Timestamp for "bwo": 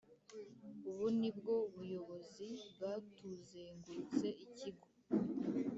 1.37-1.55